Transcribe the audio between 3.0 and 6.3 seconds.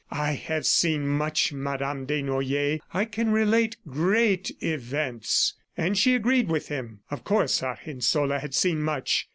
can relate great events." And she